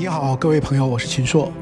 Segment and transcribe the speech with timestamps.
[0.00, 1.52] 你好，各位朋友，我是秦朔。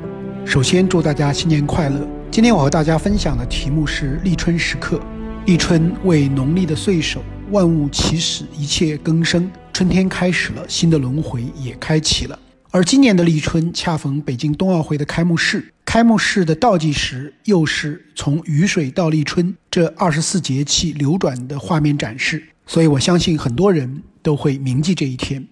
[0.47, 2.07] 首先祝大家新年快乐。
[2.31, 5.01] 今天我和大家分享的题目是立春时刻。
[5.47, 7.21] 立春为农历的岁首，
[7.51, 12.39] 万物起始，一切更生，春天开始了，新的轮回也开启了。
[12.71, 25.45] 而今年的立春恰逢北京冬奥会的开幕式，开幕式的倒计时又是从雨水到立春这二十四节气流转的画面展示，所以我相信很多人都会铭记这一天。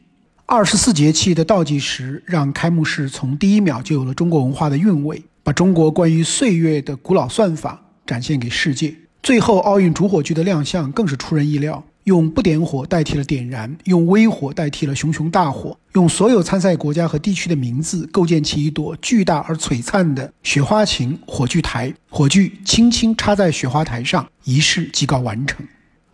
[0.49, 8.95] 二十四节气的倒计时，让开幕式从第一秒就有了中国文化的韵味，把中国关于岁月的古老算法展现给世界。
[9.25, 25.67] 最后，奥运主火炬的亮相更是出人意料，用不点火代替了点燃，用微火代替了熊熊大火，用所有参赛国家和地区的名字构建起一朵巨大而璀璨的雪花形火炬台，火炬轻轻插在雪花台上，仪式即告完成。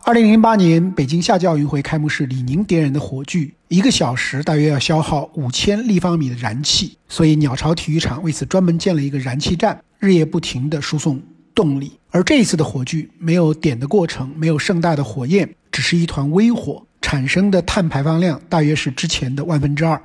[0.05, 11.21] 二零零八年北京夏季奥运会开幕式，李宁点燃的火炬，一个小时大约要消耗五千立方米的燃气，所以鸟巢体育场为此专门建了一个燃气站，日夜不停地输送
[11.55, 11.93] 动力。
[12.11, 20.01] 而这一次的火炬没有点的过程，没有盛大的火焰，只是一团微火，产生的碳排放量大约是之前的万分之二。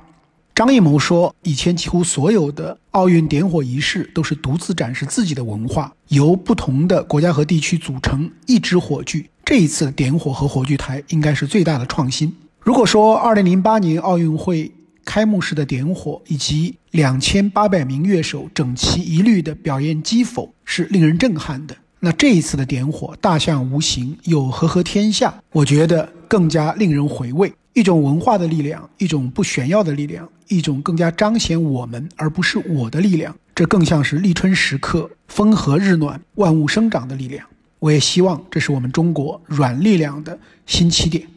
[0.55, 9.29] 张艺谋说，以前几乎所有的奥运点火仪式都是独自展示自己的文化，由不同的国家和地区组成一支火炬。
[9.49, 12.31] 这一次的点火和火炬台应该是最大的创新。
[12.59, 14.71] 如果说2008年奥运会
[15.03, 27.51] 开幕式的点火以及2800名乐手整齐一律的表演击否是令人震撼的，那这一次的点火大象无形又和合天下，我觉得更加令人回味。
[27.73, 37.47] 一种文化的力量，一种不炫耀的力量，一种更加彰显我们而不是我的力量，这更像是立春时刻风和日暖、万物生长的力量。
[37.79, 41.27] 我也希望这是我们中国软力量的新起点。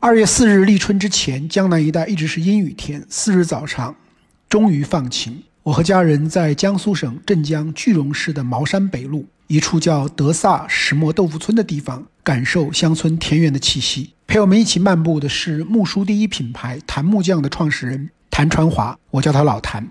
[0.00, 3.06] 二月四日立春之前，江南一带一直是阴雨天。
[3.08, 3.94] 四日早上，
[4.48, 5.42] 终于放晴。
[5.62, 14.12] 我和家人在江苏省镇江句容市的茅山北路一处叫德萨石磨豆腐村的地方，感受乡村田园的气息。
[14.26, 19.88] 陪我们一起漫步的是木梳第一品牌檀木匠的创始人谭传华，我叫他老谭。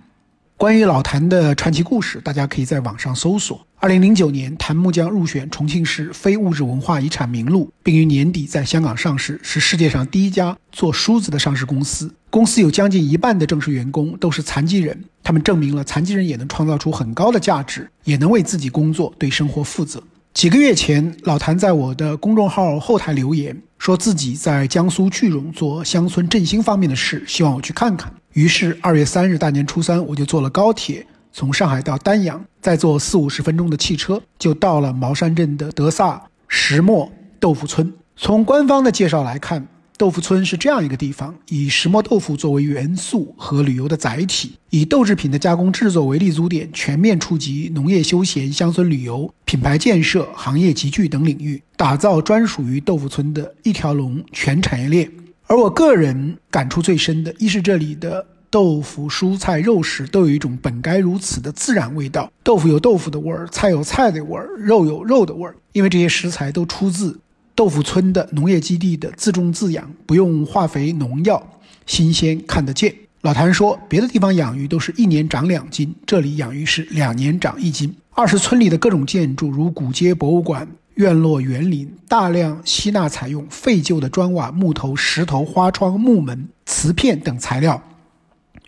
[0.57, 3.65] 关于老谭的传奇故事，大家可以在网上搜索。
[3.83, 12.09] 二零零九年，檀木匠入选重庆市非物质文化遗产名录，并于年底在香港上市，是世界上第一家做梳子的上市公司。
[12.29, 20.01] 公司有将近一半的正式员工都是残疾人，他们证明了残疾人也能创造出很高的价值，也能为自己工作、对生活负责。
[20.33, 28.09] 几个月前，老谭在我的公众号后台留言，说自己在江苏句容做乡村振兴方面的事，希望我去看看。
[28.31, 37.91] 于是二月三日大年初三，我就坐了高铁，从上海到丹阳，再坐四五十分钟的汽车，就到了茅山镇的德萨石磨豆腐村。
[38.15, 39.67] 从官方的介绍来看。
[39.95, 55.09] 豆腐村是这样一个地方，以石磨豆腐作为元素和旅游的载体，以豆制品的加工制作为立足点，全面触及农业休闲、乡村旅游、品牌建设、行业集聚等领域，打造专属于豆腐村的一条龙全产业链。
[55.45, 67.19] 而我个人感触最深的，一是这里的豆腐、蔬菜、肉食都有一种本该如此的自然味道，豆腐有豆腐的味儿，菜有菜的味儿，肉有肉的味儿，因为这些食材都出自。
[67.55, 71.41] 豆腐村的农业基地的自种自养，不用化肥农药，
[71.87, 72.93] 新鲜看得见。
[73.21, 77.95] 老谭说，别的地方养鱼都是一年长两斤，这里养鱼是两年长一斤。
[78.11, 87.81] 二是村里的各种建筑，如古街博物馆、院落园林，大量吸纳采用废旧的砖瓦、木头、石头、花窗、木门、瓷片等材料，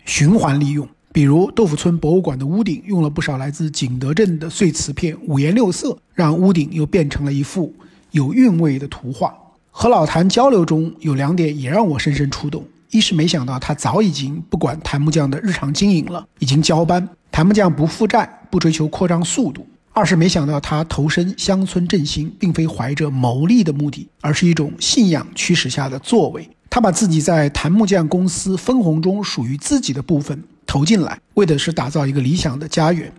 [0.06, 0.88] 循环利用。
[1.12, 7.74] 比如豆腐村博物馆的屋顶用了不少来自景德镇的碎瓷片，五颜六色，让屋顶又变成了一幅。
[8.10, 9.34] 有韵味的图画。
[9.70, 17.06] 和老谭交流中有两点也让我深深触动：一是没想到他早已经不管檀木匠的日常经营了，已经交班。
[17.30, 19.62] 檀木匠不负债，不追求扩张速度；
[19.92, 26.48] 二是没想到他投身乡村振兴，并非怀着牟利的目的，而是一种信仰驱使下的作为。
[26.76, 33.10] 他把自己在檀木匠公司分红中属于自己的部分投进来，为的是打造一个理想的家园。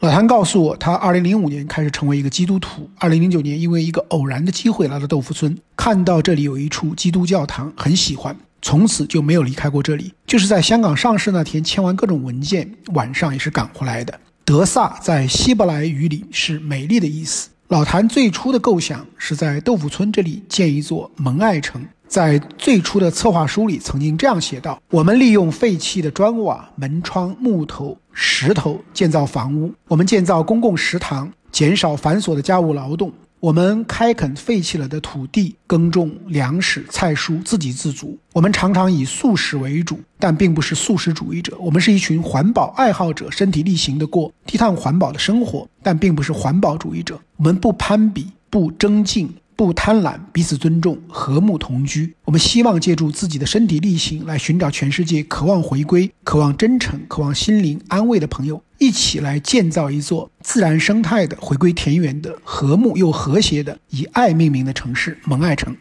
[0.00, 2.88] 老谭告诉我，他2005年开始成为一个基督徒。
[3.00, 10.14] 2009年，因为一个偶然的机会来到豆腐村，看到这里有一处基督教堂，很喜欢，从此就没有离开过这里。
[10.26, 14.18] 就是在香港上市那天签完各种文件，晚上也是赶回来的。
[14.42, 17.50] 德萨在希伯来语里是美丽的意思。
[17.68, 21.86] 老谭最初的构想是在豆腐村这里建一座蒙爱城。
[22.12, 33.10] 在最初的策划书里，曾经这样写道：“我们利用废弃的砖瓦、门窗、木头、石头建造房屋，我们建造公共食堂，减少繁琐的家务劳动。
[33.40, 38.18] 我们开垦废弃了的土地，耕种粮食、菜蔬，自给自足。
[38.34, 41.56] 我们常常以素食为主，但并不是素食主义者。
[41.58, 47.18] 我们是一群环保爱好者，身体力行地过低碳环保的生活，但并不是环保主义者。
[47.38, 49.32] 我们不攀比，不争竞。
[49.54, 52.14] 不贪婪，彼此尊重，和睦同居。
[52.24, 65.76] 我们希望借助自己的身体力行，来寻找全世界渴望回归、渴望真诚、渴望心灵安慰的朋友，一起来建造一座自然生态的、回归田园的、和睦又和谐的、以爱命名的城市——蒙爱城。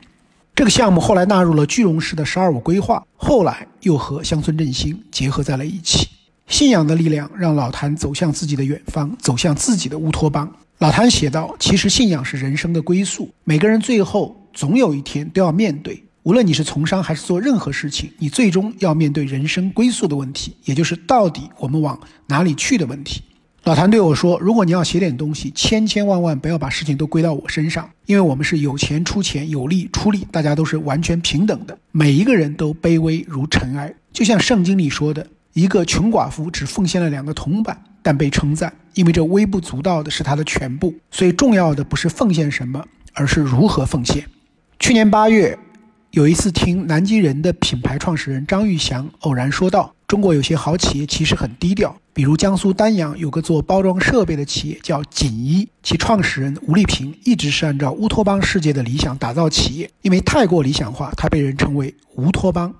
[0.53, 6.07] 这个项目后来纳入了句容市的“十二五”规划，后来又和乡村振兴结合在了一起。
[6.47, 10.51] 信仰的力量让老谭走向自己的远方，走向自己的乌托邦。
[10.81, 16.03] 老谭写道：“其实信仰是人生的归宿，每个人最后总有一天都要面对。
[16.23, 23.21] 无论你是从商还是做任何事情，你最终要面对人生归宿的问题，也就是到底我们往哪里去的问题。”
[23.65, 40.93] 老谭对我说：“如果你要写点东西，千千万万不要把事情都归到我身上，因为我们是有钱出钱，有力出力，大家都是完全平等的，每一个人都卑微如尘埃，就像圣经里说的，一个穷寡妇只奉献了两个铜板。”但被称赞，因为这微不足道的是他的全部。
[41.11, 44.25] 所以重要的不是奉献什么，而是如何奉献。
[44.79, 45.57] 去年八月，
[46.11, 62.73] 有一次听南极人的品牌创始人张玉祥偶然说道：“中国有些好企业其实很低调，比如江苏丹阳有个做包装设备的企业叫锦衣，其创始人吴丽萍一直是按照乌托邦世界的理想打造企业，因为太过理想化，他被人称为乌托邦。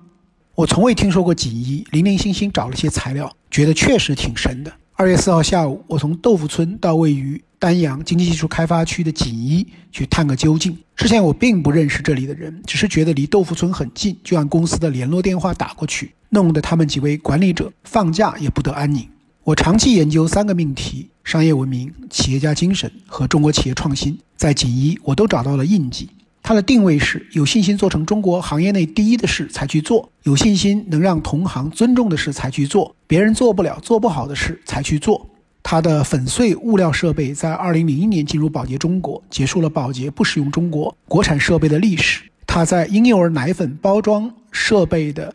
[0.54, 10.76] 我从未听说过锦衣，零零星星找了些材料，觉得确实挺神的。”二月四号下午，我从豆腐村到位于丹阳经济技术开发区的锦衣去探个究竟。
[10.94, 19.08] 之前我并不认识这里的人，只是觉得离豆腐村很近，就按公司的联络电话打过去，弄得他们几位管理者放假也不得安宁。
[19.44, 26.10] 我长期研究三个命题：商业文明、企业家精神和中国企业创新，在锦衣我都找到了印记。
[26.44, 35.28] 它的定位是有信心做成中国行业内第一的事才去做，有信心能让同行尊重的事才去做，别人做不了、做不好的事才去做。
[35.62, 42.24] 它的粉碎物料设备在2001年进入宝洁中国，结束了宝洁不使用中国国产设备的历史。
[42.44, 45.32] 它在婴幼儿奶粉包装设备的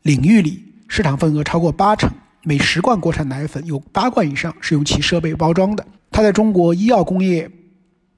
[0.00, 2.10] 领域里市场份额超过八成，
[2.42, 5.86] 每十罐国产奶粉有八罐以上是用其设备包装的。
[6.10, 7.50] 它在中国医药工业。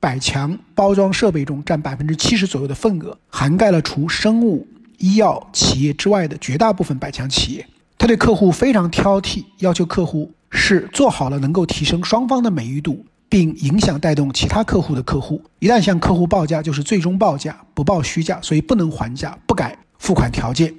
[0.04, 4.68] 百强包装设备中占百分之七十左右的份额，涵盖了除生物
[4.98, 7.66] 医药企业之外的绝大部分百强企业。
[7.96, 15.42] 他对客户非常挑剔，要求客户是做好了能够提升双方的美誉度，并影响带动其他客户的客户。
[15.58, 20.74] 一旦向客户报价，就是最终报价，不报虚价，所以不能还价，不改付款条件。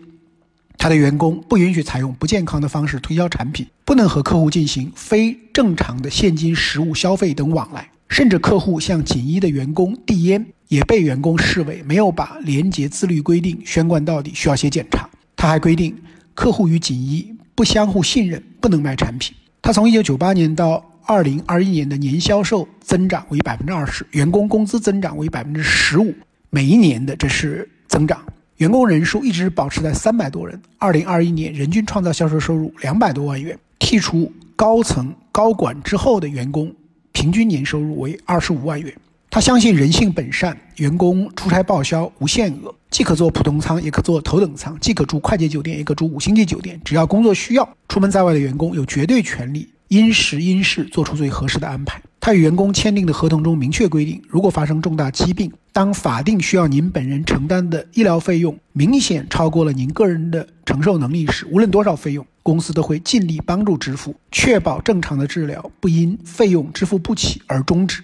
[0.77, 7.89] 他的员工不允许采用不健康的方式推销产品，不能和客户进行非正常的现金、实物消费等往来。
[8.07, 15.09] 甚至客户向锦衣的员工递烟，也被员工视为没有把廉洁自律规定宣贯到底，需要写检查。
[15.35, 15.95] 他还规定，
[16.33, 19.35] 客户与锦衣不相互信任，不能卖产品。
[19.61, 26.13] 他从1998年到2021年的年销售增长为百分之二十，员工工资增长为百分之十五，
[26.49, 28.23] 每一年的这是增长。
[28.57, 30.61] 员工人数一直保持在三百多人。
[30.79, 36.73] 2021年人均创造销售收入两百多万元，剔除高层高管之后的员工。
[37.15, 38.93] 平均年收入为二十五万元。
[39.29, 46.79] 他相信人性本善，员工出差报销无限额，既可坐普通舱，也可坐头等舱，既可住快捷酒店，也可住五星级酒店。
[46.83, 52.01] 只要工作需要，出门在外的员工有绝对权利因时因事做出最合适的安排。
[52.19, 62.25] 他与员工签订的合同中明确规定，如果发生重大疾病，当法定需要您本人承担的医疗费用明显超过了您个人的承受能力时，无论多少费用。
[62.41, 68.01] 公司都会尽力帮助支付，确保正常的治疗不因费用支付不起而终止。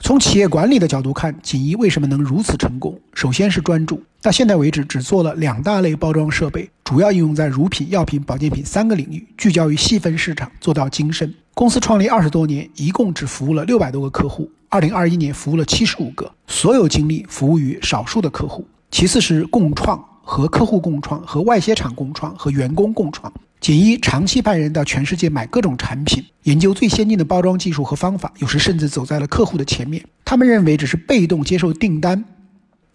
[0.00, 2.98] 从企业管理的角度看，锦衣为什么能如此成功？
[3.12, 11.34] 首先是专注，到现在为止只做了两大类包装设备，主要应用在乳品、药品、保健品三个领域，聚焦于细分市场，做到精深。
[11.52, 18.66] 公司创立二十多年，一共只服务了六百多个客户，二零二一年服务了七十五个，所有精力服务于少数的客户。
[18.90, 23.32] 其次是共创，和客户共创，和外协厂共创，和员工共创。
[23.60, 30.04] 锦衣长期派人到全世界买各种产品，研究最先进的包装技术和方法，有时甚至走在了客户的前面。
[30.24, 32.24] 他们认为，只是被动接受订单，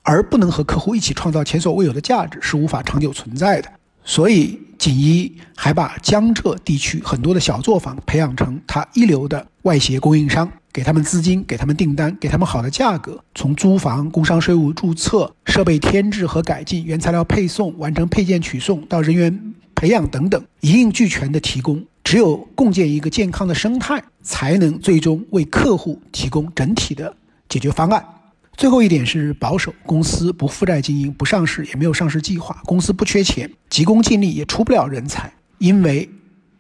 [0.04, 3.72] 而不能和客户一起创造前所未有的价值，是无法长久存在的。
[4.04, 13.24] 所以，锦衣还把江浙地区很多的小作坊培养成他一流的外协供应商，给他们资金，给他们订单，给他们好的价格。
[13.36, 19.54] 从租房、工商税务注册、设备添置和改进、原材料配送、完成配件取送到人员。
[19.76, 27.16] 培养等等一应俱全的提供，只有共建一个健康的生态，才能最终为客户提供整体的
[27.48, 28.06] 解决方案。
[28.58, 32.62] 最后一点是保守，公司不负债经营，不上市，也没有上市计划。
[32.66, 36.10] 公司不缺钱，急功近利也出不了人才，因为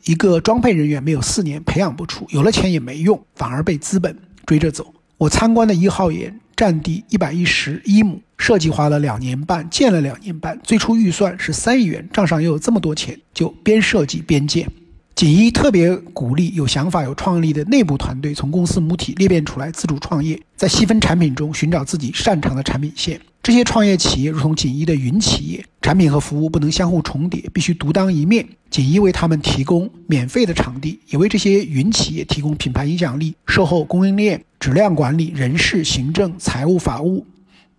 [0.10, 4.92] 一个装配人员没有四年培养不出，有了钱也没用，反而被资本追着走。
[5.20, 14.68] 我参观的一号岩占地一百一十一亩，设计花了两年半，建了两年半，最初预算是三亿元，账上又有这么多钱，就边设计边建。
[15.13, 23.22] 锦衣特别鼓励有想法、有创意的内部团队从公司母体裂变出来，自主创业，在细分产品中寻找自己擅长的产品线。
[23.41, 28.48] 这些创业企业如同锦衣的云企业，产品和服务不能相互重叠，必须独当一面。
[28.69, 37.25] 锦衣为他们提供免费的场地，也为这些云企业提供品牌影响力、售后、供应链、质量管理、人事、行政、财务、法务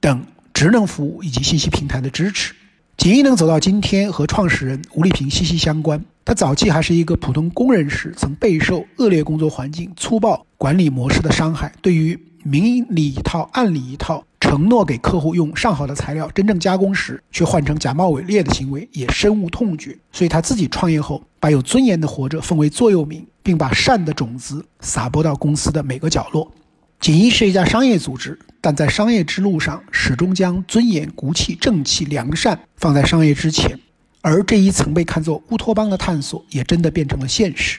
[0.00, 2.54] 等职能服务以及信息平台的支持。
[2.96, 6.04] 锦衣能走到今天，和创始人吴丽萍息息相关。
[6.24, 11.72] 他早期还是一个普通工人时，曾备受恶劣工作环境、粗暴管理模式的伤害。
[11.80, 19.96] 对于明里一套、暗里一套，承诺给客户用上好的材料，真正加工时却换成假冒伪劣的行为，也深恶痛绝。
[20.10, 26.50] 所以他自己创业后，把有尊严的活着奉为座右铭，并把善的种子撒播到公司的每个角落。
[26.98, 33.78] 锦衣是一家商业组织，但在商业之路上，始终将尊严、骨气、正气、良善放在商业之前。
[34.20, 37.78] 而这一曾被看作乌托邦的探索，也真的变成了现实。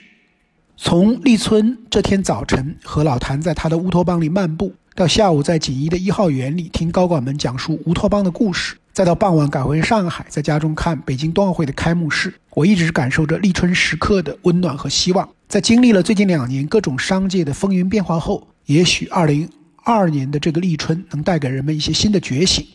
[0.78, 15.28] 从立春这天早晨和老谭在他的乌托邦里漫步，到下午在锦衣的一号园里听高管们讲述乌托邦的故事，再到傍晚赶回上海，在家中看北京冬奥会的开幕式，我一直感受着立春时刻的温暖和希望。
[15.48, 19.48] 在经历了最近两年各种商界的风云变化后，也许二零
[19.84, 22.66] 二二年的这个立春能带给人们一些新的觉醒。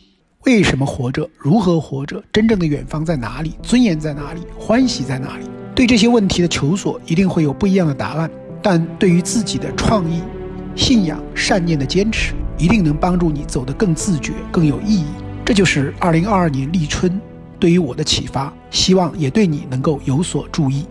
[0.45, 1.29] 为什么活着？
[1.37, 2.23] 如何活着？
[2.33, 3.53] 真正的远方在哪里？
[3.61, 4.41] 尊严在哪里？
[4.57, 5.45] 欢喜在哪里？
[5.75, 8.29] 对这些问题的求索，一定会有不一样的答案。
[8.59, 10.21] 但对于自己的创意、
[10.77, 15.05] 信仰、善念的坚持，一定能帮助你走得更自觉、更有意义。
[15.43, 17.19] 这就是二零二二年立春
[17.59, 20.85] 对于我的启发，希望也对你能够有所注意。